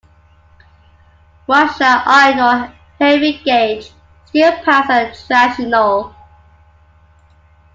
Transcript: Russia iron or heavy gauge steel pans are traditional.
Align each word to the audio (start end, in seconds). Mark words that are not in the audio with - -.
Russia 1.47 2.01
iron 2.07 2.39
or 2.39 2.73
heavy 2.99 3.37
gauge 3.45 3.91
steel 4.25 4.51
pans 4.63 4.89
are 4.89 5.13
traditional. 5.13 6.15